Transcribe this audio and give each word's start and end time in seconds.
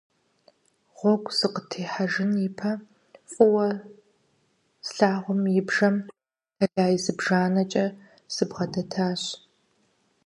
Гъуэгу 0.95 1.31
сыкъытехьэжын 1.37 2.31
и 2.47 2.49
пэ 2.57 2.71
фӀыуэ 3.31 3.67
слъагъум 4.87 5.41
и 5.59 5.61
бжэм 5.67 5.95
тэлай 6.57 6.95
зыбжанэкӀэ 7.03 7.85
сыбгъэдэтащ. 8.33 9.21